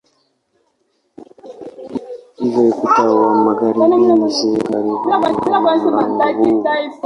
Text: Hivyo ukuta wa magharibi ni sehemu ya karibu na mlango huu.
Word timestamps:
Hivyo 2.37 2.61
ukuta 2.69 3.03
wa 3.11 3.35
magharibi 3.45 4.13
ni 4.19 4.31
sehemu 4.31 4.55
ya 5.09 5.19
karibu 5.21 5.49
na 5.49 5.61
mlango 5.61 5.99
huu. 6.33 6.65